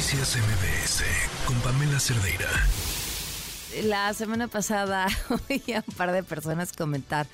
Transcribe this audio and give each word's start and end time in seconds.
Noticias 0.00 0.34
MBS 0.34 1.04
con 1.44 1.60
Pamela 1.60 2.00
Cerdeira. 2.00 2.48
La 3.84 4.14
semana 4.14 4.48
pasada 4.48 5.08
oí 5.50 5.74
a 5.74 5.84
un 5.86 5.94
par 5.94 6.10
de 6.12 6.22
personas 6.22 6.72
comentar. 6.72 7.26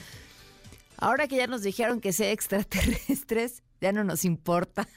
Ahora 0.96 1.29
que 1.29 1.37
ya 1.37 1.46
nos 1.46 1.62
dijeron 1.62 2.00
que 2.00 2.12
sea 2.12 2.32
extraterrestres, 2.32 3.62
ya 3.80 3.92
no 3.92 4.02
nos 4.02 4.24
importa. 4.24 4.88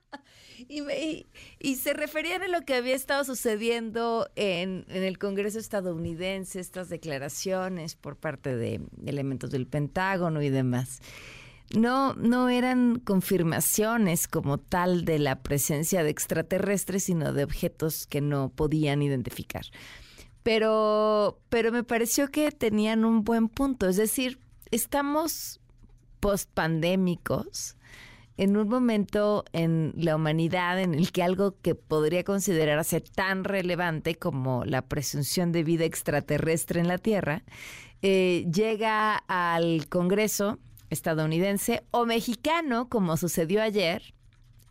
y, 0.70 1.26
y, 1.58 1.74
se 1.74 1.92
referían 1.92 2.44
a 2.44 2.48
lo 2.48 2.62
que 2.62 2.76
había 2.76 2.94
estado 2.94 3.24
sucediendo 3.24 4.30
en, 4.34 4.86
en, 4.88 5.02
el 5.02 5.18
Congreso 5.18 5.58
estadounidense, 5.58 6.60
estas 6.60 6.88
declaraciones 6.88 7.94
por 7.94 8.16
parte 8.16 8.56
de 8.56 8.80
elementos 9.04 9.50
del 9.50 9.66
Pentágono 9.66 10.40
y 10.40 10.48
demás 10.48 11.02
no, 11.74 12.14
no 12.14 12.48
eran 12.48 12.98
confirmaciones 12.98 14.28
como 14.28 14.58
tal 14.58 15.04
de 15.04 15.18
la 15.18 15.42
presencia 15.42 16.02
de 16.02 16.10
extraterrestres, 16.10 17.04
sino 17.04 17.32
de 17.32 17.44
objetos 17.44 18.06
que 18.06 18.20
no 18.20 18.50
podían 18.50 19.02
identificar. 19.02 19.64
Pero, 20.42 21.38
pero 21.48 21.72
me 21.72 21.84
pareció 21.84 22.28
que 22.28 22.50
tenían 22.50 23.04
un 23.04 23.24
buen 23.24 23.48
punto. 23.48 23.88
Es 23.88 23.96
decir, 23.96 24.38
estamos 24.70 25.60
post-pandémicos 26.20 27.76
en 28.36 28.56
un 28.56 28.68
momento 28.68 29.44
en 29.52 29.92
la 29.96 30.16
humanidad 30.16 30.80
en 30.80 30.94
el 30.94 31.12
que 31.12 31.22
algo 31.22 31.56
que 31.60 31.74
podría 31.74 32.24
considerarse 32.24 33.00
tan 33.00 33.44
relevante 33.44 34.16
como 34.16 34.64
la 34.64 34.82
presunción 34.82 35.52
de 35.52 35.64
vida 35.64 35.84
extraterrestre 35.84 36.80
en 36.80 36.88
la 36.88 36.98
Tierra 36.98 37.42
eh, 38.00 38.46
llega 38.52 39.16
al 39.16 39.88
Congreso 39.88 40.58
estadounidense 40.92 41.84
o 41.90 42.06
mexicano, 42.06 42.88
como 42.88 43.16
sucedió 43.16 43.62
ayer, 43.62 44.14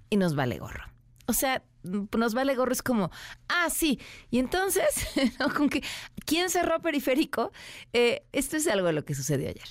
y 0.10 0.18
nos 0.18 0.36
vale 0.36 0.60
gorro. 0.60 0.86
O 1.28 1.34
sea, 1.34 1.64
nos 1.84 2.34
vale 2.34 2.56
gorro 2.56 2.72
es 2.72 2.84
como, 2.84 3.10
ah, 3.48 3.70
sí, 3.70 4.00
y 4.30 4.40
entonces, 4.40 5.08
¿con 5.56 5.70
que, 5.70 5.84
¿quién 6.26 6.50
cerró 6.50 6.80
periférico? 6.82 7.52
Eh, 7.94 8.24
esto 8.32 8.58
es 8.58 8.68
algo 8.68 8.88
de 8.88 8.94
lo 8.94 9.06
que 9.06 9.16
sucedió 9.16 9.50
ayer. 9.50 9.68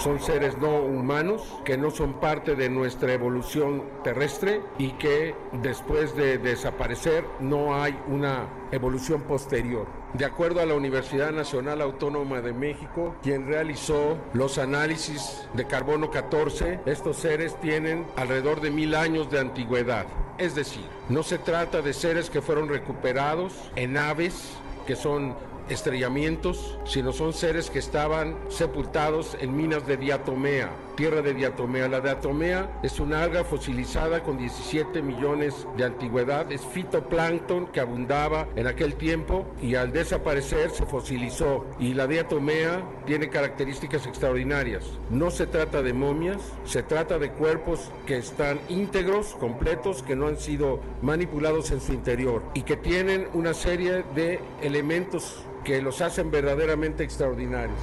Son 0.00 0.18
seres 0.18 0.56
no 0.58 0.78
humanos 0.78 1.42
que 1.64 1.76
no 1.76 1.90
son 1.90 2.14
parte 2.14 2.56
de 2.56 2.70
nuestra 2.70 3.12
evolución 3.12 3.84
terrestre 4.02 4.62
y 4.78 4.92
que 4.92 5.34
después 5.62 6.16
de 6.16 6.38
desaparecer 6.38 7.24
no 7.38 7.80
hay 7.80 7.98
una 8.08 8.48
evolución 8.72 9.22
posterior. 9.22 9.86
De 10.14 10.24
acuerdo 10.24 10.60
a 10.60 10.66
la 10.66 10.74
Universidad 10.74 11.30
Nacional 11.30 11.80
Autónoma 11.80 12.40
de 12.40 12.52
México, 12.52 13.14
quien 13.22 13.46
realizó 13.46 14.18
los 14.32 14.58
análisis 14.58 15.46
de 15.54 15.66
carbono 15.66 16.10
14, 16.10 16.80
estos 16.86 17.18
seres 17.18 17.54
tienen 17.60 18.06
alrededor 18.16 18.60
de 18.60 18.70
mil 18.70 18.94
años 18.94 19.30
de 19.30 19.38
antigüedad. 19.38 20.06
Es 20.38 20.54
decir, 20.54 20.84
no 21.08 21.22
se 21.22 21.38
trata 21.38 21.82
de 21.82 21.92
seres 21.92 22.30
que 22.30 22.42
fueron 22.42 22.68
recuperados 22.68 23.70
en 23.76 23.96
aves 23.96 24.56
que 24.86 24.96
son 24.96 25.36
estrellamientos, 25.70 26.78
sino 26.84 27.12
son 27.12 27.32
seres 27.32 27.70
que 27.70 27.78
estaban 27.78 28.36
sepultados 28.48 29.36
en 29.40 29.56
minas 29.56 29.86
de 29.86 29.96
diatomea, 29.96 30.70
tierra 31.00 31.22
de 31.22 31.32
diatomea. 31.32 31.88
La 31.88 32.02
diatomea 32.02 32.78
es 32.82 33.00
una 33.00 33.22
alga 33.22 33.42
fosilizada 33.42 34.22
con 34.22 34.36
17 34.36 35.00
millones 35.00 35.66
de 35.78 35.84
antigüedad, 35.84 36.52
es 36.52 36.60
fitoplancton 36.60 37.68
que 37.68 37.80
abundaba 37.80 38.46
en 38.54 38.66
aquel 38.66 38.96
tiempo 38.96 39.46
y 39.62 39.76
al 39.76 39.92
desaparecer 39.92 40.68
se 40.68 40.84
fosilizó. 40.84 41.64
Y 41.78 41.94
la 41.94 42.06
diatomea 42.06 42.82
tiene 43.06 43.30
características 43.30 44.06
extraordinarias. 44.06 44.84
No 45.08 45.30
se 45.30 45.46
trata 45.46 45.80
de 45.80 45.94
momias, 45.94 46.42
se 46.66 46.82
trata 46.82 47.18
de 47.18 47.30
cuerpos 47.30 47.90
que 48.06 48.18
están 48.18 48.60
íntegros, 48.68 49.34
completos, 49.40 50.02
que 50.02 50.16
no 50.16 50.26
han 50.26 50.36
sido 50.36 50.80
manipulados 51.00 51.70
en 51.70 51.80
su 51.80 51.94
interior 51.94 52.42
y 52.52 52.60
que 52.60 52.76
tienen 52.76 53.26
una 53.32 53.54
serie 53.54 54.04
de 54.14 54.40
elementos 54.60 55.46
que 55.64 55.80
los 55.80 56.02
hacen 56.02 56.30
verdaderamente 56.30 57.04
extraordinarios. 57.04 57.78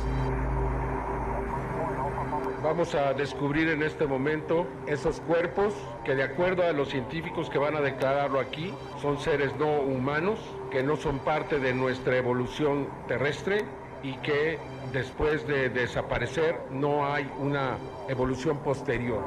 Vamos 2.67 2.95
a 2.95 3.13
descubrir 3.13 3.69
en 3.69 3.81
este 3.81 4.05
momento 4.05 4.67
esos 4.88 5.22
cuerpos 5.22 5.73
que 6.03 6.16
de 6.16 6.23
acuerdo 6.23 6.63
a 6.63 6.73
los 6.73 6.89
científicos 6.89 7.50
que 7.50 7.57
van 7.57 7.78
a 7.78 7.79
declararlo 7.79 8.41
aquí, 8.41 8.73
son 9.01 9.22
seres 9.22 9.55
no 9.55 9.79
humanos, 9.79 10.38
que 10.69 10.83
no 10.83 10.97
son 10.97 11.19
parte 11.19 11.59
de 11.59 11.73
nuestra 11.73 12.17
evolución 12.17 12.89
terrestre 13.07 13.63
y 14.03 14.17
que 14.17 14.59
después 14.91 15.47
de 15.47 15.69
desaparecer 15.69 16.59
no 16.69 17.05
hay 17.05 17.31
una 17.39 17.78
evolución 18.09 18.57
posterior. 18.57 19.23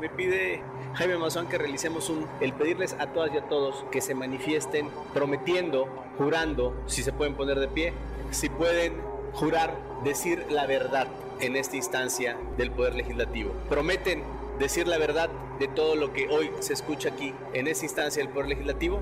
Me 0.00 0.08
pide 0.10 0.62
Jaime 0.94 1.18
Mazón 1.18 1.48
que 1.48 1.58
realicemos 1.58 2.08
un, 2.08 2.24
el 2.40 2.52
pedirles 2.52 2.94
a 3.00 3.08
todas 3.08 3.34
y 3.34 3.38
a 3.38 3.48
todos 3.48 3.84
que 3.90 4.00
se 4.00 4.14
manifiesten 4.14 4.90
prometiendo, 5.12 5.88
jurando, 6.18 6.72
si 6.86 7.02
se 7.02 7.12
pueden 7.12 7.34
poner 7.34 7.58
de 7.58 7.66
pie, 7.66 7.94
si 8.30 8.48
pueden 8.48 9.07
jurar 9.32 9.74
decir 10.04 10.46
la 10.50 10.66
verdad 10.66 11.06
en 11.40 11.56
esta 11.56 11.76
instancia 11.76 12.36
del 12.56 12.70
Poder 12.70 12.94
Legislativo. 12.94 13.52
Prometen 13.68 14.22
decir 14.58 14.88
la 14.88 14.98
verdad 14.98 15.30
de 15.58 15.68
todo 15.68 15.94
lo 15.94 16.12
que 16.12 16.28
hoy 16.28 16.50
se 16.60 16.72
escucha 16.72 17.10
aquí 17.10 17.34
en 17.52 17.66
esta 17.66 17.84
instancia 17.84 18.22
del 18.22 18.32
Poder 18.32 18.48
Legislativo. 18.48 19.00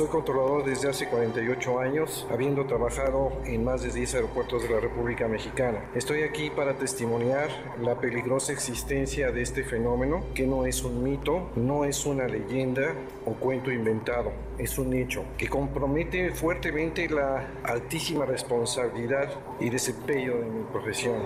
Soy 0.00 0.08
controlador 0.08 0.64
desde 0.64 0.88
hace 0.88 1.08
48 1.08 1.78
años, 1.78 2.26
habiendo 2.32 2.64
trabajado 2.64 3.32
en 3.44 3.62
más 3.62 3.82
de 3.82 3.90
10 3.90 4.14
aeropuertos 4.14 4.62
de 4.62 4.70
la 4.70 4.80
República 4.80 5.28
Mexicana. 5.28 5.90
Estoy 5.94 6.22
aquí 6.22 6.48
para 6.48 6.78
testimoniar 6.78 7.50
la 7.82 8.00
peligrosa 8.00 8.54
existencia 8.54 9.30
de 9.30 9.42
este 9.42 9.62
fenómeno, 9.62 10.24
que 10.34 10.46
no 10.46 10.64
es 10.64 10.84
un 10.84 11.02
mito, 11.02 11.50
no 11.54 11.84
es 11.84 12.06
una 12.06 12.26
leyenda 12.26 12.94
o 13.26 13.34
cuento 13.34 13.70
inventado, 13.70 14.32
es 14.56 14.78
un 14.78 14.94
hecho 14.94 15.22
que 15.36 15.48
compromete 15.48 16.30
fuertemente 16.30 17.06
la 17.06 17.46
altísima 17.62 18.24
responsabilidad 18.24 19.28
y 19.60 19.68
desempeño 19.68 20.32
de 20.38 20.46
mi 20.46 20.64
profesión. 20.72 21.16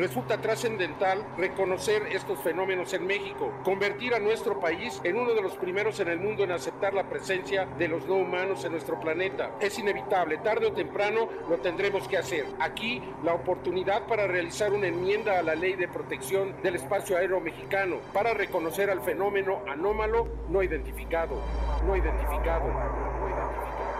Resulta 0.00 0.40
trascendental 0.40 1.26
reconocer 1.36 2.04
estos 2.10 2.38
fenómenos 2.38 2.94
en 2.94 3.06
México, 3.06 3.52
convertir 3.62 4.14
a 4.14 4.18
nuestro 4.18 4.58
país 4.58 4.98
en 5.04 5.18
uno 5.18 5.34
de 5.34 5.42
los 5.42 5.58
primeros 5.58 6.00
en 6.00 6.08
el 6.08 6.18
mundo 6.18 6.42
en 6.42 6.52
aceptar 6.52 6.94
la 6.94 7.04
presencia 7.04 7.66
de 7.66 7.86
los 7.86 8.06
no 8.06 8.14
humanos 8.14 8.64
en 8.64 8.72
nuestro 8.72 8.98
planeta. 8.98 9.50
Es 9.60 9.78
inevitable, 9.78 10.38
tarde 10.38 10.68
o 10.68 10.72
temprano 10.72 11.28
lo 11.50 11.58
tendremos 11.58 12.08
que 12.08 12.16
hacer. 12.16 12.46
Aquí 12.60 13.02
la 13.22 13.34
oportunidad 13.34 14.06
para 14.06 14.26
realizar 14.26 14.72
una 14.72 14.86
enmienda 14.86 15.38
a 15.38 15.42
la 15.42 15.54
ley 15.54 15.74
de 15.74 15.86
protección 15.86 16.62
del 16.62 16.76
espacio 16.76 17.18
aéreo 17.18 17.38
mexicano 17.38 17.98
para 18.14 18.32
reconocer 18.32 18.88
al 18.88 19.02
fenómeno 19.02 19.60
anómalo 19.68 20.26
no 20.48 20.62
identificado, 20.62 21.42
no 21.86 21.94
identificado. 21.94 23.09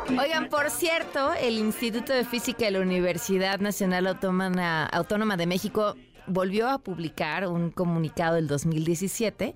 Oigan, 0.09 0.49
por 0.49 0.71
cierto, 0.71 1.33
el 1.35 1.59
Instituto 1.59 2.13
de 2.13 2.25
Física 2.25 2.65
de 2.65 2.73
la 2.73 2.81
Universidad 2.81 3.61
Nacional 3.61 4.07
Autónoma, 4.07 5.37
de 5.37 5.47
México 5.47 5.95
volvió 6.27 6.69
a 6.69 6.79
publicar 6.79 7.47
un 7.47 7.71
comunicado 7.71 8.37
del 8.37 8.47
2017 8.47 9.55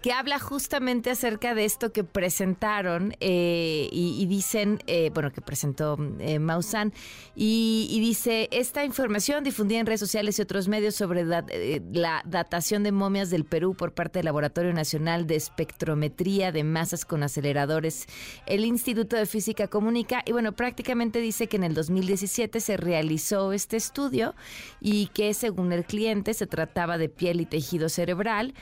que 0.00 0.12
habla 0.12 0.38
justamente 0.38 1.10
acerca 1.10 1.54
de 1.54 1.64
esto 1.64 1.92
que 1.92 2.04
presentaron 2.04 3.14
eh, 3.20 3.88
y, 3.92 4.24
dicen, 4.26 4.78
eh, 4.86 5.10
bueno, 5.12 5.30
que 5.30 5.42
presentó 5.42 5.98
eh, 6.20 6.38
Maussan, 6.38 6.92
y, 7.34 7.98
dice, 8.00 8.48
esta 8.50 8.84
información 8.84 9.44
difundida 9.44 9.78
en 9.78 9.86
redes 9.86 10.00
sociales 10.00 10.38
y 10.38 10.42
otros 10.42 10.68
medios 10.68 10.94
sobre 10.94 11.24
la 11.24 12.22
datación 12.24 12.82
de 12.82 12.92
momias 12.92 13.30
del 13.30 13.44
Perú 13.44 13.74
por 13.74 13.92
parte 13.92 14.18
del 14.18 14.26
Laboratorio 14.26 14.72
Nacional 14.72 15.26
de 15.26 15.36
Espectrometría 15.36 16.52
de 16.52 16.64
Masas 16.64 17.04
con 17.04 17.22
Aceleradores, 17.22 18.06
el 18.46 18.64
Instituto 18.64 19.16
de 19.16 19.26
Física 19.26 19.68
Comunica, 19.68 20.22
y 20.24 20.32
bueno, 20.32 20.52
prácticamente 20.52 21.20
dice 21.20 21.46
que 21.46 21.56
en 21.56 21.64
el 21.64 21.74
2017 21.74 22.60
se 22.60 22.76
realizó 22.76 23.52
este 23.52 23.76
estudio 23.76 24.34
y 24.80 25.08
que 25.08 25.34
según 25.34 25.72
el 25.72 25.84
cliente 25.84 26.32
se 26.32 26.46
trataba 26.46 26.96
de 26.96 27.08
piel 27.08 27.40
y 27.40 27.46
tejido 27.46 27.88
cerebral, 27.88 28.54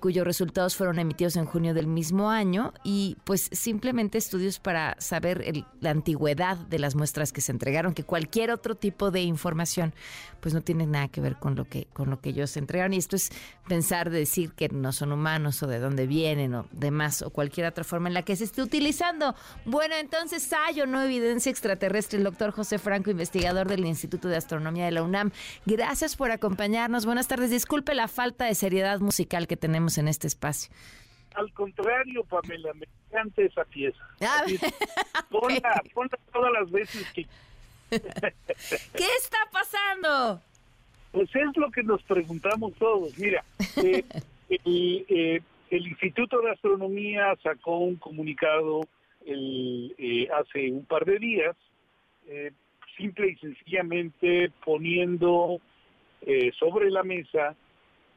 cuyos 0.00 0.26
resultados 0.26 0.76
fueron 0.76 0.83
fueron 0.84 0.98
emitidos 0.98 1.36
en 1.36 1.46
junio 1.46 1.72
del 1.72 1.86
mismo 1.86 2.28
año 2.28 2.74
y 2.84 3.16
pues 3.24 3.48
simplemente 3.52 4.18
estudios 4.18 4.58
para 4.58 4.96
saber 4.98 5.64
la 5.80 5.88
antigüedad 5.88 6.58
de 6.58 6.78
las 6.78 6.94
muestras 6.94 7.32
que 7.32 7.40
se 7.40 7.52
entregaron, 7.52 7.94
que 7.94 8.04
cualquier 8.04 8.50
otro 8.50 8.74
tipo 8.74 9.10
de 9.10 9.22
información 9.22 9.94
pues 10.40 10.52
no 10.52 10.60
tiene 10.60 10.84
nada 10.84 11.08
que 11.08 11.22
ver 11.22 11.36
con 11.36 11.54
lo 11.54 11.64
que 11.64 11.86
con 11.94 12.10
lo 12.10 12.20
que 12.20 12.28
ellos 12.28 12.54
entregaron 12.58 12.92
y 12.92 12.98
esto 12.98 13.16
es 13.16 13.30
pensar 13.66 14.10
de 14.10 14.18
decir 14.18 14.52
que 14.52 14.68
no 14.68 14.92
son 14.92 15.12
humanos 15.12 15.62
o 15.62 15.66
de 15.66 15.78
dónde 15.78 16.06
vienen 16.06 16.54
o 16.54 16.66
demás 16.70 17.22
o 17.22 17.30
cualquier 17.30 17.66
otra 17.66 17.82
forma 17.82 18.08
en 18.08 18.14
la 18.14 18.22
que 18.22 18.36
se 18.36 18.44
esté 18.44 18.60
utilizando. 18.60 19.34
Bueno, 19.64 19.94
entonces 19.94 20.52
hay 20.52 20.82
o 20.82 20.86
no 20.86 21.02
evidencia 21.02 21.48
extraterrestre 21.48 22.18
el 22.18 22.24
doctor 22.24 22.50
José 22.50 22.78
Franco, 22.78 23.10
investigador 23.10 23.68
del 23.68 23.86
Instituto 23.86 24.28
de 24.28 24.36
Astronomía 24.36 24.84
de 24.84 24.90
la 24.90 25.02
UNAM. 25.02 25.30
Gracias 25.64 26.14
por 26.14 26.30
acompañarnos. 26.30 27.06
Buenas 27.06 27.26
tardes. 27.26 27.48
Disculpe 27.48 27.94
la 27.94 28.06
falta 28.06 28.44
de 28.44 28.54
seriedad 28.54 29.00
musical 29.00 29.46
que 29.46 29.56
tenemos 29.56 29.96
en 29.96 30.08
este 30.08 30.26
espacio. 30.26 30.70
Al 31.34 31.52
contrario, 31.52 32.24
Pamela, 32.24 32.72
me 32.74 32.86
encanta 33.08 33.42
esa 33.42 33.64
pieza. 33.64 33.98
Ah, 34.20 34.42
Así 34.44 34.58
ponla, 35.30 35.82
ponla 35.92 36.18
todas 36.32 36.52
las 36.52 36.70
veces 36.70 37.06
que... 37.12 37.26
¿Qué 37.90 39.08
está 39.18 39.38
pasando? 39.52 40.40
Pues 41.12 41.28
es 41.34 41.56
lo 41.56 41.70
que 41.70 41.82
nos 41.82 42.02
preguntamos 42.02 42.72
todos. 42.74 43.16
Mira, 43.18 43.44
eh, 43.76 44.04
el, 44.48 45.06
eh, 45.08 45.42
el 45.70 45.86
Instituto 45.86 46.40
de 46.40 46.50
Astronomía 46.50 47.36
sacó 47.42 47.78
un 47.78 47.96
comunicado 47.96 48.82
el, 49.26 49.94
eh, 49.98 50.28
hace 50.32 50.70
un 50.70 50.84
par 50.84 51.04
de 51.04 51.18
días, 51.18 51.56
eh, 52.26 52.52
simple 52.96 53.30
y 53.30 53.36
sencillamente 53.36 54.50
poniendo 54.64 55.60
eh, 56.22 56.52
sobre 56.58 56.90
la 56.90 57.02
mesa 57.02 57.54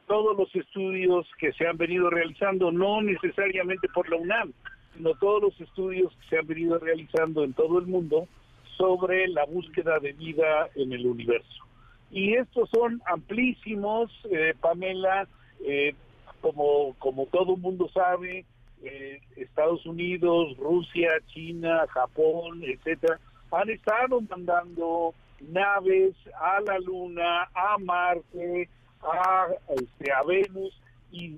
todos 0.07 0.37
los 0.37 0.53
estudios 0.55 1.27
que 1.37 1.51
se 1.53 1.67
han 1.67 1.77
venido 1.77 2.09
realizando, 2.09 2.71
no 2.71 3.01
necesariamente 3.01 3.87
por 3.89 4.09
la 4.09 4.17
UNAM, 4.17 4.53
sino 4.95 5.13
todos 5.15 5.41
los 5.43 5.61
estudios 5.61 6.13
que 6.21 6.29
se 6.29 6.37
han 6.39 6.47
venido 6.47 6.79
realizando 6.79 7.43
en 7.43 7.53
todo 7.53 7.77
el 7.79 7.85
mundo 7.85 8.27
sobre 8.77 9.27
la 9.27 9.45
búsqueda 9.45 9.99
de 9.99 10.13
vida 10.13 10.69
en 10.75 10.93
el 10.93 11.05
universo. 11.05 11.65
Y 12.11 12.35
estos 12.35 12.69
son 12.69 13.01
amplísimos, 13.05 14.09
eh, 14.31 14.53
Pamela, 14.59 15.27
eh, 15.65 15.93
como, 16.41 16.95
como 16.99 17.25
todo 17.25 17.57
mundo 17.57 17.89
sabe, 17.93 18.45
eh, 18.83 19.19
Estados 19.35 19.85
Unidos, 19.85 20.55
Rusia, 20.57 21.09
China, 21.33 21.85
Japón, 21.89 22.61
etcétera, 22.63 23.19
han 23.51 23.69
estado 23.69 24.21
mandando 24.21 25.13
naves 25.41 26.15
a 26.39 26.61
la 26.61 26.79
Luna, 26.79 27.49
a 27.53 27.77
Marte, 27.79 28.69
a, 29.01 29.47
este, 29.75 30.11
a 30.11 30.23
Venus, 30.23 30.79
y, 31.11 31.35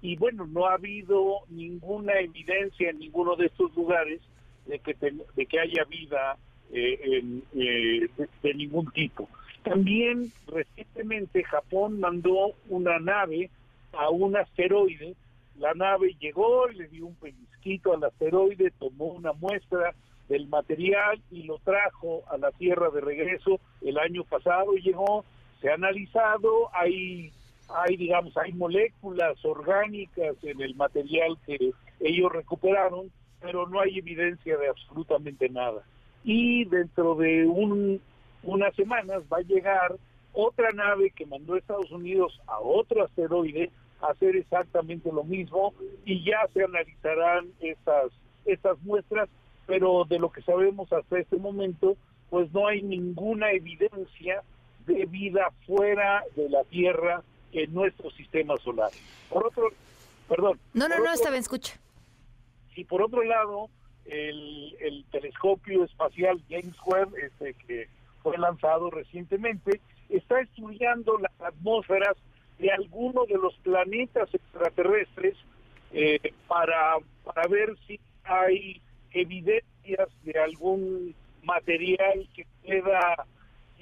y 0.00 0.16
bueno, 0.16 0.46
no 0.46 0.66
ha 0.66 0.74
habido 0.74 1.40
ninguna 1.48 2.18
evidencia 2.20 2.90
en 2.90 2.98
ninguno 2.98 3.36
de 3.36 3.46
estos 3.46 3.74
lugares 3.76 4.20
de 4.66 4.78
que, 4.78 4.94
ten- 4.94 5.22
de 5.36 5.46
que 5.46 5.60
haya 5.60 5.84
vida 5.84 6.36
eh, 6.72 7.00
en, 7.02 7.42
eh, 7.54 8.08
de, 8.16 8.28
de 8.42 8.54
ningún 8.54 8.90
tipo. 8.92 9.28
También 9.62 10.32
recientemente 10.46 11.44
Japón 11.44 12.00
mandó 12.00 12.52
una 12.68 12.98
nave 12.98 13.50
a 13.92 14.10
un 14.10 14.36
asteroide. 14.36 15.14
La 15.58 15.74
nave 15.74 16.16
llegó, 16.18 16.66
le 16.68 16.88
dio 16.88 17.06
un 17.06 17.14
pellizquito 17.14 17.92
al 17.92 18.02
asteroide, 18.02 18.72
tomó 18.78 19.06
una 19.06 19.32
muestra 19.34 19.94
del 20.28 20.48
material 20.48 21.20
y 21.30 21.42
lo 21.44 21.58
trajo 21.58 22.22
a 22.30 22.38
la 22.38 22.50
Tierra 22.52 22.90
de 22.90 23.00
regreso. 23.02 23.60
El 23.82 23.98
año 23.98 24.24
pasado 24.24 24.72
llegó, 24.72 25.24
se 25.62 25.70
ha 25.70 25.74
analizado, 25.74 26.68
hay, 26.74 27.32
hay 27.68 27.96
digamos, 27.96 28.36
hay 28.36 28.52
moléculas 28.52 29.42
orgánicas 29.44 30.36
en 30.42 30.60
el 30.60 30.74
material 30.74 31.38
que 31.46 31.72
ellos 32.00 32.32
recuperaron, 32.32 33.10
pero 33.40 33.68
no 33.68 33.80
hay 33.80 33.98
evidencia 33.98 34.58
de 34.58 34.68
absolutamente 34.68 35.48
nada. 35.48 35.82
Y 36.24 36.64
dentro 36.64 37.14
de 37.14 37.46
un, 37.46 38.00
unas 38.42 38.74
semanas 38.74 39.22
va 39.32 39.38
a 39.38 39.42
llegar 39.42 39.96
otra 40.32 40.70
nave 40.72 41.10
que 41.10 41.26
mandó 41.26 41.56
Estados 41.56 41.90
Unidos 41.92 42.40
a 42.48 42.58
otro 42.58 43.04
asteroide 43.04 43.70
a 44.00 44.08
hacer 44.08 44.34
exactamente 44.34 45.12
lo 45.12 45.22
mismo 45.22 45.74
y 46.04 46.24
ya 46.24 46.38
se 46.52 46.64
analizarán 46.64 47.52
estas, 47.60 48.10
estas 48.44 48.80
muestras, 48.82 49.28
pero 49.66 50.04
de 50.08 50.18
lo 50.18 50.32
que 50.32 50.42
sabemos 50.42 50.92
hasta 50.92 51.20
este 51.20 51.36
momento, 51.36 51.96
pues 52.30 52.52
no 52.52 52.66
hay 52.66 52.82
ninguna 52.82 53.52
evidencia 53.52 54.42
de 54.86 55.06
vida 55.06 55.50
fuera 55.66 56.22
de 56.36 56.48
la 56.48 56.64
Tierra 56.64 57.22
en 57.52 57.72
nuestro 57.74 58.10
sistema 58.12 58.56
solar. 58.58 58.90
Por 59.28 59.46
otro, 59.46 59.68
perdón. 60.28 60.58
No, 60.74 60.88
no, 60.88 60.96
no, 60.96 61.02
otro- 61.02 61.12
está 61.14 61.30
bien, 61.30 61.40
escucha. 61.40 61.78
y 62.76 62.84
por 62.84 63.02
otro 63.02 63.22
lado, 63.22 63.68
el, 64.06 64.74
el 64.80 65.04
telescopio 65.12 65.84
espacial 65.84 66.42
James 66.48 66.74
Webb, 66.86 67.14
este, 67.22 67.54
que 67.66 67.88
fue 68.22 68.36
lanzado 68.38 68.90
recientemente, 68.90 69.80
está 70.08 70.40
estudiando 70.40 71.18
las 71.18 71.32
atmósferas 71.40 72.16
de 72.58 72.70
algunos 72.70 73.26
de 73.28 73.34
los 73.38 73.54
planetas 73.58 74.32
extraterrestres 74.34 75.36
eh, 75.92 76.32
para, 76.48 76.96
para 77.24 77.46
ver 77.48 77.74
si 77.86 77.98
hay 78.24 78.80
evidencias 79.12 80.08
de 80.22 80.38
algún 80.38 81.14
material 81.42 82.28
que 82.34 82.46
pueda 82.64 83.26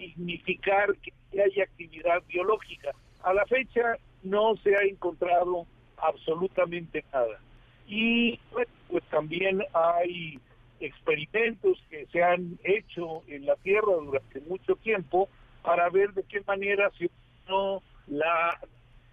significar 0.00 0.94
que 0.96 1.12
hay 1.40 1.60
actividad 1.60 2.22
biológica. 2.26 2.90
A 3.22 3.34
la 3.34 3.44
fecha 3.46 3.96
no 4.22 4.56
se 4.56 4.74
ha 4.74 4.82
encontrado 4.82 5.66
absolutamente 5.98 7.04
nada. 7.12 7.38
Y 7.86 8.38
pues, 8.52 8.68
pues 8.88 9.04
también 9.04 9.62
hay 9.72 10.38
experimentos 10.80 11.78
que 11.90 12.06
se 12.06 12.22
han 12.22 12.58
hecho 12.64 13.22
en 13.28 13.46
la 13.46 13.56
Tierra 13.56 13.92
durante 14.00 14.40
mucho 14.42 14.76
tiempo 14.76 15.28
para 15.62 15.90
ver 15.90 16.12
de 16.14 16.22
qué 16.24 16.40
manera 16.46 16.90
se 16.98 17.06
originó 17.06 17.82
la, 18.06 18.58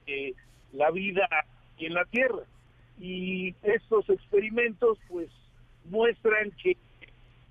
eh, 0.06 0.33
la 0.74 0.92
vida 0.92 1.28
en 1.80 1.94
la 1.94 2.06
Tierra. 2.06 2.44
Y 3.00 3.54
estos 3.63 4.10
experimentos 4.10 4.98
pues 5.10 5.30
muestran 5.86 6.51
que 6.63 6.78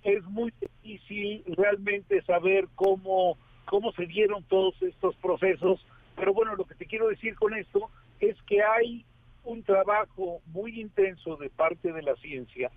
es 0.06 0.24
muy 0.26 0.52
difícil 0.60 1.42
realmente 1.56 2.22
saber 2.22 2.68
cómo, 2.76 3.36
cómo 3.64 3.90
se 3.92 4.06
dieron 4.06 4.44
todos 4.44 4.80
estos 4.80 5.16
procesos, 5.16 5.84
pero 6.14 6.32
bueno, 6.32 6.54
lo 6.54 6.64
que 6.64 6.76
te 6.76 6.86
quiero 6.86 7.08
decir 7.08 7.34
con 7.34 7.54
esto 7.54 7.90
es 8.20 8.40
que 8.42 8.62
hay 8.62 9.04
un 9.42 9.64
trabajo 9.64 10.40
muy 10.46 10.80
intenso 10.80 11.36
de 11.36 11.50
parte 11.50 11.92
de 11.92 12.02
la 12.02 12.14
ciencia, 12.16 12.70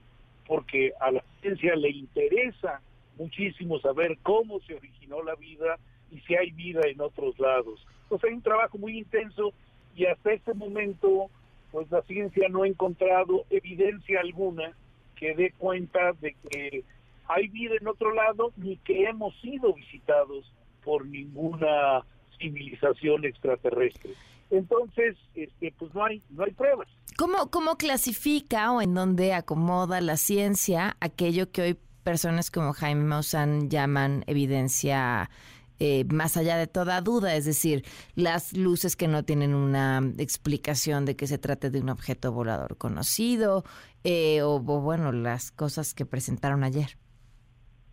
porque 0.48 0.92
a 1.00 1.12
la 1.12 1.24
ciencia 1.42 1.76
le 1.76 1.92
interesa 1.92 2.81
muchísimo 3.18 3.80
saber 3.80 4.18
cómo 4.24 4.60
se 4.62 4.76
originó 4.76 5.22
la 5.22 5.36
vida 5.36 5.78
y 6.12 6.20
si 6.22 6.36
hay 6.36 6.50
vida 6.52 6.81
en 6.86 7.00
otros 7.00 7.38
lados. 7.38 7.86
Entonces 8.04 8.30
hay 8.30 8.36
un 8.36 8.42
trabajo 8.42 8.80
muy 8.80 8.98
intenso 8.98 9.54
y 9.96 10.06
hasta 10.06 10.34
este 10.34 10.56
momento 10.56 11.30
pues 11.72 11.92
la 11.92 12.02
ciencia 12.04 12.50
no 12.50 12.64
ha 12.64 12.68
encontrado 12.68 13.46
evidencia 13.52 14.20
alguna 14.20 14.74
que 15.16 15.36
dé 15.36 15.52
cuenta 15.52 16.14
de 16.14 16.34
que 16.50 16.84
hay 17.30 17.48
vida 17.48 17.76
en 17.80 17.88
otro 17.88 18.14
lado 18.14 18.52
ni 18.58 18.78
que 18.78 19.06
hemos 19.06 19.40
sido 19.40 19.74
visitados 19.74 20.52
por 20.84 21.06
ninguna 21.06 22.04
civilización 22.40 23.24
extraterrestre. 23.24 24.14
Entonces, 24.50 25.16
este, 25.36 25.74
pues 25.78 25.94
no 25.94 26.04
hay, 26.04 26.24
no 26.31 26.44
hay 26.44 26.52
pruebas. 26.52 26.88
¿Cómo, 27.18 27.52
¿Cómo 27.52 27.78
clasifica 27.78 28.72
o 28.72 28.81
en 28.81 28.96
dónde 28.96 29.34
acomoda 29.34 30.02
la 30.02 30.18
ciencia 30.18 30.98
aquello 31.00 31.52
que 31.52 31.62
hoy 31.62 31.78
personas 32.04 32.50
como 32.50 32.74
Jaime 32.74 33.04
Maussan 33.04 33.69
llaman 33.69 34.24
evidencia 34.26 35.30
eh, 35.78 36.06
más 36.06 36.36
allá 36.36 36.57
de 36.57 36.66
toda 36.66 37.00
duda? 37.02 37.36
Es 37.36 37.45
decir, 37.45 37.86
las 38.16 38.54
luces 38.57 38.95
que 38.95 39.07
no 39.07 39.24
tienen 39.24 39.54
una 39.54 40.02
explicación 40.18 41.06
de 41.06 41.16
que 41.16 41.28
se 41.28 41.38
trate 41.38 41.69
de 41.69 41.81
un 41.81 41.90
objeto 41.90 42.31
volador 42.31 42.78
conocido, 42.78 43.64
eh, 44.04 44.42
o, 44.42 44.56
o, 44.56 44.81
bueno, 44.81 45.12
las 45.12 45.52
cosas 45.52 45.94
que 45.94 46.07
presentaron 46.07 46.64
ayer. 46.64 46.98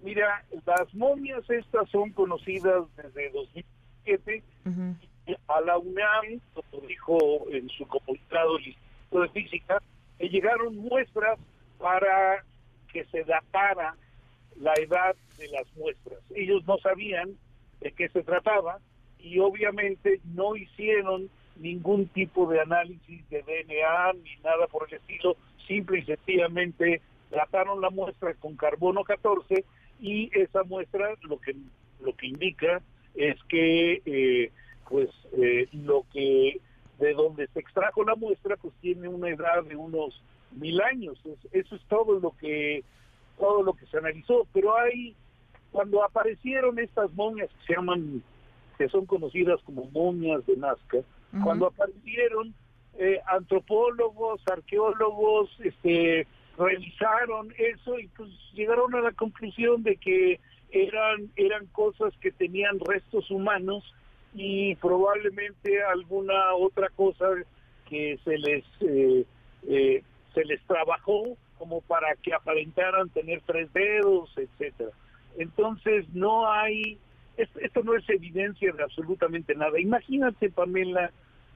Mira, 0.06 0.44
las 0.64 0.94
momias 0.94 1.50
estas 1.50 1.90
son 1.90 2.10
conocidas 2.12 2.84
desde 2.96 3.28
2007 3.30 4.42
Ujú. 4.64 4.96
a 5.48 5.60
la 5.62 5.78
UNAM, 5.78 6.40
como 6.54 6.86
dijo 6.86 7.18
en 7.50 7.68
su 7.70 7.84
comunicado 7.88 8.56
el 8.58 8.68
Instituto 8.68 9.20
de 9.22 9.28
Física, 9.30 9.82
que 10.16 10.28
llegaron 10.28 10.76
muestras 10.76 11.40
para 11.80 12.44
que 12.92 13.04
se 13.06 13.24
datara 13.24 13.96
la 14.60 14.74
edad 14.74 15.16
de 15.38 15.48
las 15.48 15.66
muestras. 15.74 16.20
Ellos 16.36 16.64
no 16.68 16.78
sabían 16.78 17.36
de 17.80 17.90
qué 17.90 18.08
se 18.10 18.22
trataba 18.22 18.78
y 19.18 19.40
obviamente 19.40 20.20
no 20.22 20.54
hicieron 20.54 21.28
ningún 21.56 22.06
tipo 22.06 22.48
de 22.48 22.60
análisis 22.60 23.28
de 23.28 23.42
DNA 23.42 24.12
ni 24.22 24.36
nada 24.44 24.68
por 24.68 24.86
el 24.88 24.98
estilo, 24.98 25.36
simple 25.66 25.98
y 25.98 26.04
sencillamente 26.04 27.00
trataron 27.28 27.80
la 27.80 27.90
muestra 27.90 28.34
con 28.34 28.54
carbono 28.54 29.02
14 29.02 29.64
y 30.00 30.30
esa 30.38 30.62
muestra 30.64 31.14
lo 31.22 31.38
que 31.38 31.54
lo 32.00 32.14
que 32.16 32.26
indica 32.26 32.82
es 33.14 33.36
que 33.48 34.02
eh, 34.04 34.50
pues 34.88 35.08
eh, 35.38 35.68
lo 35.72 36.04
que 36.12 36.60
de 36.98 37.12
donde 37.14 37.46
se 37.48 37.60
extrajo 37.60 38.04
la 38.04 38.14
muestra 38.14 38.56
pues 38.56 38.74
tiene 38.80 39.08
una 39.08 39.28
edad 39.30 39.64
de 39.64 39.76
unos 39.76 40.22
mil 40.52 40.80
años. 40.80 41.18
Es- 41.24 41.48
eso 41.52 41.76
es 41.76 41.82
todo 41.88 42.18
lo 42.20 42.30
que 42.38 42.84
todo 43.38 43.62
lo 43.62 43.74
que 43.74 43.86
se 43.86 43.98
analizó. 43.98 44.46
Pero 44.52 44.76
hay 44.78 45.14
cuando 45.72 46.02
aparecieron 46.04 46.78
estas 46.78 47.12
momias 47.14 47.50
que 47.50 47.66
se 47.66 47.74
llaman 47.74 48.22
que 48.78 48.88
son 48.88 49.06
conocidas 49.06 49.60
como 49.62 49.86
momias 49.90 50.44
de 50.46 50.56
Nazca 50.56 50.98
cuando 51.42 51.66
aparecieron 51.66 52.54
eh, 52.98 53.20
antropólogos 53.26 54.40
arqueólogos 54.50 55.50
este 55.60 56.26
revisaron 56.58 57.52
eso 57.58 57.98
y 57.98 58.08
pues 58.08 58.30
llegaron 58.54 58.94
a 58.94 59.00
la 59.00 59.12
conclusión 59.12 59.82
de 59.82 59.96
que 59.96 60.40
eran 60.70 61.30
eran 61.36 61.66
cosas 61.66 62.12
que 62.20 62.32
tenían 62.32 62.78
restos 62.80 63.30
humanos 63.30 63.84
y 64.34 64.74
probablemente 64.76 65.82
alguna 65.84 66.54
otra 66.54 66.88
cosa 66.90 67.26
que 67.88 68.18
se 68.24 68.38
les 68.38 68.64
eh, 68.80 69.24
eh, 69.68 70.02
se 70.34 70.44
les 70.44 70.60
trabajó 70.62 71.36
como 71.58 71.80
para 71.80 72.14
que 72.16 72.34
aparentaran 72.34 73.08
tener 73.10 73.40
tres 73.46 73.72
dedos, 73.72 74.30
etcétera. 74.36 74.90
Entonces 75.38 76.06
no 76.12 76.50
hay, 76.50 76.98
esto 77.36 77.82
no 77.82 77.96
es 77.96 78.08
evidencia 78.08 78.72
de 78.72 78.82
absolutamente 78.82 79.54
nada. 79.54 79.80
Imagínate, 79.80 80.50
Pamela, 80.50 81.10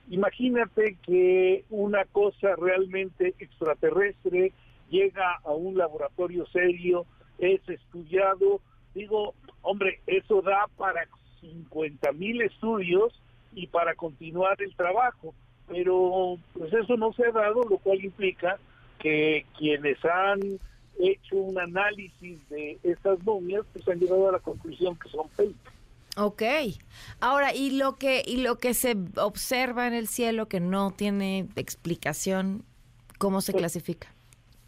imagínate 0.09 0.97
que 1.02 1.64
una 1.71 2.04
cosa 2.07 2.57
realmente 2.57 3.35
extraterrestre 3.38 4.52
llega 4.90 5.37
a 5.44 5.52
un 5.52 5.78
laboratorio 5.78 6.47
serio, 6.47 7.06
es 7.38 7.66
estudiado, 7.68 8.61
digo, 8.94 9.35
hombre, 9.62 10.00
eso 10.06 10.42
da 10.42 10.66
para 10.76 11.06
50 11.40 12.12
mil 12.12 12.42
estudios 12.42 13.12
y 13.54 13.66
para 13.68 13.94
continuar 13.94 14.61
el 14.61 14.75
trabajo, 14.75 15.35
pero 15.66 16.37
pues 16.52 16.73
eso 16.73 16.97
no 16.97 17.12
se 17.12 17.26
ha 17.26 17.32
dado, 17.32 17.62
lo 17.64 17.78
cual 17.78 18.04
implica 18.04 18.59
que 18.99 19.47
quienes 19.56 19.99
han 20.04 20.40
hecho 20.99 21.37
un 21.37 21.59
análisis 21.59 22.47
de 22.50 22.78
estas 22.82 23.23
momias, 23.25 23.64
pues 23.73 23.88
han 23.88 23.99
llegado 23.99 24.28
a 24.28 24.32
la 24.32 24.38
conclusión 24.40 24.97
que 24.97 25.09
son 25.09 25.28
fake. 25.30 25.56
Ok. 26.16 26.42
Ahora, 27.20 27.54
¿y 27.54 27.78
lo 27.78 27.97
que 27.97 28.23
y 28.26 28.38
lo 28.38 28.59
que 28.59 28.75
se 28.75 28.97
observa 29.16 29.87
en 29.87 29.94
el 29.94 30.09
cielo 30.09 30.49
que 30.49 30.61
no 30.61 30.90
tiene 30.90 31.49
explicación, 31.56 32.64
cómo 33.18 33.40
se 33.40 33.52
pues, 33.52 33.62
clasifica? 33.62 34.12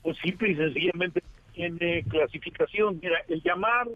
Pues 0.02 0.16
simple 0.18 0.50
y 0.50 0.56
sencillamente 0.56 1.22
tiene 1.52 2.02
clasificación. 2.04 2.98
Mira, 3.00 3.22
el 3.28 3.42
llamar 3.42 3.88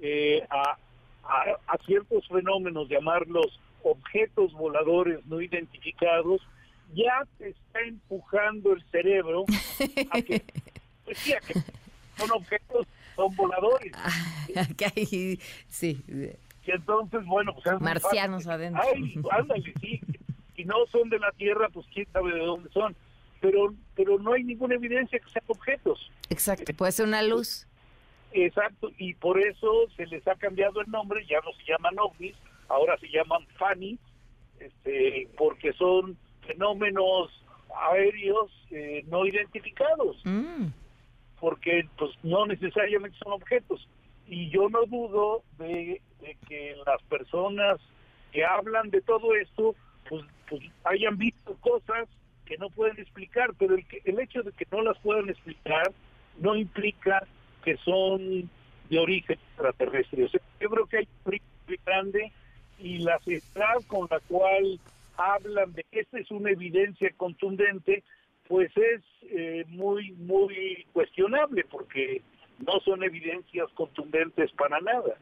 eh, 0.00 0.46
a, 0.50 0.76
a, 1.24 1.78
ciertos 1.86 2.26
fenómenos, 2.28 2.88
llamarlos 2.88 3.60
objetos 3.82 4.52
voladores 4.52 5.24
no 5.26 5.40
identificados, 5.40 6.42
ya 6.94 7.26
te 7.38 7.50
está 7.50 7.80
empujando 7.80 8.72
el 8.72 8.82
cerebro 8.90 9.44
a 10.10 10.20
que, 10.22 10.42
pues 11.04 11.18
son 12.16 12.30
objetos, 12.32 12.86
son 13.16 13.34
voladores. 13.36 13.92
sí. 15.68 16.02
Y 16.66 16.70
entonces, 16.70 17.24
bueno, 17.24 17.54
pues 17.54 17.80
Marcianos 17.80 18.46
adentro. 18.46 18.82
Ay, 18.94 19.14
ándale, 19.30 19.72
sí. 19.80 20.00
Si 20.56 20.64
no 20.64 20.74
son 20.92 21.08
de 21.08 21.18
la 21.18 21.32
Tierra, 21.32 21.68
pues 21.72 21.86
quién 21.92 22.06
sabe 22.12 22.34
de 22.34 22.44
dónde 22.44 22.70
son. 22.70 22.94
Pero, 23.40 23.74
pero 23.94 24.18
no 24.18 24.32
hay 24.32 24.44
ninguna 24.44 24.74
evidencia 24.74 25.18
que 25.18 25.30
sean 25.30 25.44
objetos. 25.46 26.10
Exacto, 26.28 26.72
puede 26.74 26.92
ser 26.92 27.06
una 27.06 27.22
luz. 27.22 27.66
Exacto, 28.32 28.90
y 28.98 29.14
por 29.14 29.40
eso 29.40 29.88
se 29.96 30.06
les 30.06 30.26
ha 30.28 30.36
cambiado 30.36 30.80
el 30.80 30.90
nombre, 30.90 31.26
ya 31.26 31.40
no 31.44 31.52
se 31.52 31.64
llaman 31.64 31.98
ovnis, 31.98 32.36
ahora 32.68 32.96
se 32.98 33.08
llaman 33.08 33.44
FANI, 33.58 33.98
este, 34.60 35.28
porque 35.36 35.72
son 35.72 36.16
fenómenos 36.46 37.30
aéreos 37.90 38.50
eh, 38.70 39.04
no 39.08 39.26
identificados, 39.26 40.20
mm. 40.24 40.66
porque 41.40 41.88
pues 41.98 42.12
no 42.22 42.46
necesariamente 42.46 43.18
son 43.18 43.32
objetos. 43.32 43.88
Y 44.26 44.48
yo 44.50 44.68
no 44.68 44.84
dudo 44.86 45.42
de, 45.58 46.00
que 46.48 46.76
las 46.86 47.02
personas 47.04 47.80
que 48.30 48.44
hablan 48.44 48.90
de 48.90 49.00
todo 49.00 49.34
esto, 49.34 49.74
pues, 50.08 50.24
pues, 50.48 50.62
hayan 50.84 51.18
visto 51.18 51.56
cosas 51.60 52.08
que 52.50 52.58
no 52.58 52.68
pueden 52.68 52.98
explicar, 52.98 53.54
pero 53.56 53.76
el, 53.76 54.18
hecho 54.18 54.42
de 54.42 54.50
que 54.50 54.66
no 54.72 54.82
las 54.82 54.98
puedan 54.98 55.28
explicar 55.28 55.92
no 56.40 56.56
implica 56.56 57.24
que 57.62 57.76
son 57.76 58.50
de 58.88 58.98
origen 58.98 59.38
extraterrestre. 59.38 60.28
yo 60.60 60.68
creo 60.68 60.86
que 60.86 60.96
hay 60.96 61.08
un 61.24 61.38
muy 61.68 61.78
grande 61.86 62.32
y 62.80 62.98
la 62.98 63.20
central 63.20 63.86
con 63.86 64.08
la 64.10 64.18
cual 64.26 64.80
hablan 65.16 65.72
de 65.74 65.84
que 65.84 66.00
esta 66.00 66.18
es 66.18 66.28
una 66.32 66.50
evidencia 66.50 67.08
contundente, 67.16 68.02
pues 68.48 68.76
es 68.76 69.02
eh, 69.30 69.64
muy, 69.68 70.10
muy 70.12 70.84
cuestionable 70.92 71.64
porque 71.70 72.20
no 72.66 72.80
son 72.80 73.04
evidencias 73.04 73.68
contundentes 73.74 74.50
para 74.54 74.80
nada. 74.80 75.14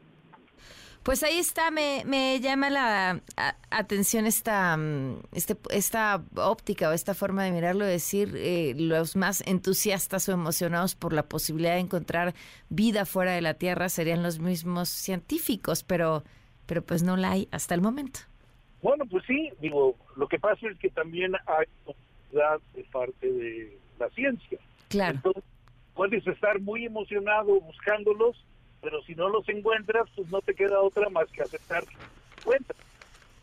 Pues 1.09 1.23
ahí 1.23 1.39
está, 1.39 1.71
me, 1.71 2.03
me 2.05 2.39
llama 2.39 2.69
la 2.69 3.23
atención 3.71 4.27
esta, 4.27 4.77
mm, 4.77 5.21
este, 5.33 5.57
esta 5.71 6.23
óptica 6.35 6.87
o 6.87 6.93
esta 6.93 7.15
forma 7.15 7.43
de 7.43 7.51
mirarlo, 7.51 7.83
decir 7.83 8.35
eh, 8.35 8.75
los 8.77 9.15
más 9.15 9.41
entusiastas 9.47 10.29
o 10.29 10.33
emocionados 10.33 10.93
por 10.93 11.13
la 11.13 11.23
posibilidad 11.23 11.73
de 11.73 11.79
encontrar 11.79 12.35
vida 12.69 13.07
fuera 13.07 13.31
de 13.31 13.41
la 13.41 13.55
Tierra 13.55 13.89
serían 13.89 14.21
los 14.21 14.37
mismos 14.37 14.87
científicos, 14.87 15.83
pero, 15.83 16.23
pero 16.67 16.83
pues 16.83 17.01
no 17.01 17.17
la 17.17 17.31
hay 17.31 17.47
hasta 17.49 17.73
el 17.73 17.81
momento. 17.81 18.19
Bueno, 18.83 19.03
pues 19.07 19.23
sí, 19.25 19.49
digo, 19.59 19.95
lo 20.15 20.27
que 20.27 20.37
pasa 20.37 20.67
es 20.69 20.77
que 20.77 20.91
también 20.91 21.33
hay 21.47 21.65
de 22.75 22.83
parte 22.91 23.33
de 23.33 23.79
la 23.97 24.09
ciencia. 24.11 24.59
Claro. 24.89 25.15
Entonces, 25.15 25.43
puedes 25.95 26.27
estar 26.27 26.59
muy 26.59 26.85
emocionado 26.85 27.59
buscándolos, 27.61 28.45
pero 28.81 29.01
si 29.03 29.15
no 29.15 29.29
los 29.29 29.47
encuentras, 29.49 30.07
pues 30.15 30.29
no 30.29 30.41
te 30.41 30.53
queda 30.53 30.81
otra 30.81 31.09
más 31.09 31.27
que 31.27 31.41
aceptar 31.41 31.85
que 31.85 31.95
encuentras. 32.39 32.79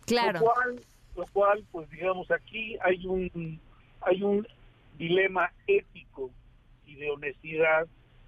Claro. 0.07 0.38
Lo 0.38 0.45
cual, 0.45 0.81
lo 1.16 1.26
cual, 1.26 1.64
pues 1.73 1.90
digamos, 1.90 2.31
aquí 2.31 2.76
hay 2.83 3.07
un, 3.07 3.61
hay 4.00 4.23
un 4.23 4.47
dilema 4.99 5.52
ético 5.66 6.31
y 6.87 6.95
de 6.95 7.11
honestidad, 7.11 7.87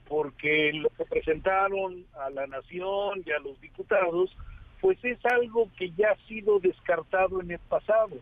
porque 0.09 0.73
lo 0.73 0.89
que 0.91 1.05
presentaron 1.05 2.05
a 2.21 2.31
la 2.31 2.47
nación 2.47 3.23
y 3.25 3.31
a 3.31 3.39
los 3.39 3.61
diputados, 3.61 4.35
pues 4.81 4.99
es 5.05 5.19
algo 5.27 5.71
que 5.77 5.91
ya 5.93 6.11
ha 6.11 6.27
sido 6.27 6.59
descartado 6.61 7.41
en 7.41 7.51
el 7.53 7.59
pasado. 7.59 8.17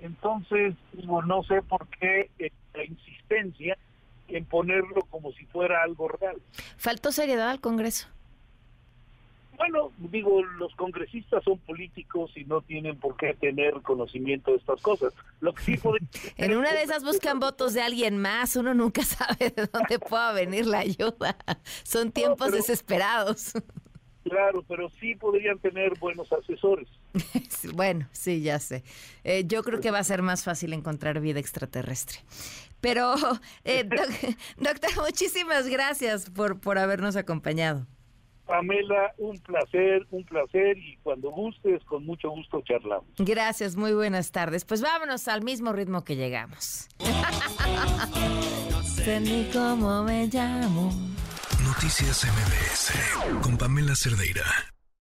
Entonces, 0.00 0.74
no 1.04 1.42
sé 1.44 1.62
por 1.62 1.86
qué 1.88 2.30
la 2.74 2.84
insistencia 2.84 3.76
en 4.28 4.44
ponerlo 4.44 5.02
como 5.10 5.32
si 5.32 5.44
fuera 5.46 5.82
algo 5.82 6.08
real. 6.08 6.36
¿Faltó 6.76 7.12
seriedad 7.12 7.50
al 7.50 7.60
Congreso? 7.60 8.08
Bueno, 9.62 9.92
digo, 9.98 10.42
los 10.58 10.74
congresistas 10.74 11.44
son 11.44 11.56
políticos 11.60 12.32
y 12.34 12.44
no 12.44 12.62
tienen 12.62 12.98
por 12.98 13.16
qué 13.16 13.32
tener 13.34 13.74
conocimiento 13.82 14.50
de 14.50 14.56
estas 14.56 14.82
cosas. 14.82 15.14
Lo 15.40 15.54
que 15.54 15.62
sí 15.62 15.78
en 16.36 16.56
una 16.56 16.72
de 16.72 16.82
esas 16.82 17.04
buscan 17.04 17.38
votos 17.38 17.72
de 17.72 17.80
alguien 17.80 18.18
más, 18.18 18.56
uno 18.56 18.74
nunca 18.74 19.04
sabe 19.04 19.50
de 19.54 19.68
dónde 19.72 20.00
pueda 20.00 20.32
venir 20.32 20.66
la 20.66 20.80
ayuda. 20.80 21.36
Son 21.84 22.10
tiempos 22.10 22.50
desesperados. 22.50 23.52
Claro, 24.24 24.64
pero 24.66 24.90
sí 24.98 25.14
podrían 25.14 25.60
tener 25.60 25.96
buenos 26.00 26.32
asesores. 26.32 26.88
bueno, 27.74 28.08
sí, 28.10 28.42
ya 28.42 28.58
sé. 28.58 28.82
Eh, 29.22 29.44
yo 29.46 29.62
creo 29.62 29.80
que 29.80 29.92
va 29.92 30.00
a 30.00 30.04
ser 30.04 30.22
más 30.22 30.42
fácil 30.42 30.72
encontrar 30.72 31.20
vida 31.20 31.38
extraterrestre. 31.38 32.18
Pero, 32.80 33.14
eh, 33.62 33.88
doctor, 34.56 34.90
muchísimas 35.02 35.68
gracias 35.68 36.30
por, 36.30 36.58
por 36.58 36.78
habernos 36.78 37.14
acompañado. 37.14 37.86
Pamela, 38.52 39.14
un 39.16 39.38
placer, 39.40 40.06
un 40.10 40.24
placer 40.24 40.76
y 40.76 40.98
cuando 40.98 41.30
gustes, 41.30 41.82
con 41.84 42.04
mucho 42.04 42.28
gusto 42.28 42.60
charlamos. 42.62 43.06
Gracias, 43.16 43.76
muy 43.76 43.94
buenas 43.94 44.30
tardes. 44.30 44.66
Pues 44.66 44.82
vámonos 44.82 45.26
al 45.26 45.40
mismo 45.42 45.72
ritmo 45.72 46.04
que 46.04 46.16
llegamos. 46.16 46.86
no 48.70 48.82
sé 48.82 49.20
ni 49.20 49.44
cómo 49.50 50.04
me 50.04 50.26
llamo. 50.26 50.92
Noticias 51.64 52.26
MBS 52.26 53.40
con 53.42 53.56
Pamela 53.56 53.94
Cerdeira. 53.96 54.71